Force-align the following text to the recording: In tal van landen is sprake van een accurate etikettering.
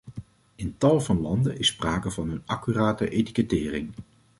In 0.55 0.75
tal 0.77 1.01
van 1.01 1.21
landen 1.21 1.57
is 1.57 1.67
sprake 1.67 2.11
van 2.11 2.29
een 2.29 2.41
accurate 2.45 3.09
etikettering. 3.09 3.91